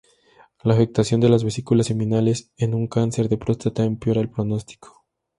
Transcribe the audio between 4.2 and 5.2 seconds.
pronóstico.